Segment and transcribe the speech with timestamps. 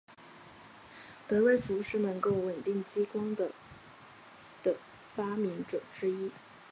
[1.27, 3.51] 德瑞福是能够稳定激光的
[4.63, 4.75] 的
[5.13, 6.31] 发明者之一。